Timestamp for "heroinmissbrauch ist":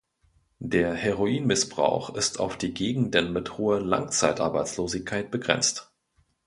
0.95-2.39